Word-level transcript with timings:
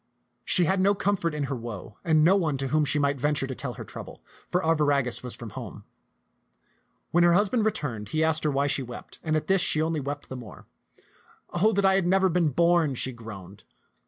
t^t<^x(xnU\n'0tixk 0.01 0.59
197 0.65 0.65
She 0.65 0.65
had 0.65 0.79
no 0.81 0.95
comfort 0.95 1.35
in 1.35 1.43
her 1.43 1.55
woe 1.55 1.95
and 2.03 2.23
no 2.23 2.35
one 2.35 2.57
to 2.57 2.69
whom 2.69 2.83
she 2.85 2.97
might 2.97 3.21
venture 3.21 3.45
to 3.45 3.53
tell 3.53 3.73
her 3.73 3.83
trouble, 3.83 4.23
for 4.49 4.61
Arviragus 4.63 5.21
was 5.21 5.35
from 5.35 5.51
home. 5.51 5.83
When 7.11 7.23
her 7.23 7.33
husband 7.33 7.65
returned, 7.65 8.09
he 8.09 8.23
asked 8.23 8.43
her 8.43 8.49
why 8.49 8.65
she 8.65 8.81
wept; 8.81 9.19
and 9.21 9.35
at 9.35 9.45
this 9.45 9.61
she 9.61 9.79
only 9.79 9.99
wept 9.99 10.27
the 10.29 10.35
more. 10.35 10.65
Oh, 11.51 11.71
that 11.73 11.85
I 11.85 11.93
had 11.93 12.07
never 12.07 12.29
been 12.29 12.49
born!" 12.49 12.95
she 12.95 13.11
groaned. 13.11 13.63